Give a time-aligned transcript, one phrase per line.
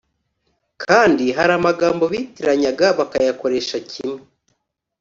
[0.83, 4.19] Kandi hari amagambo bitiranyaga bakayakoresha kimwe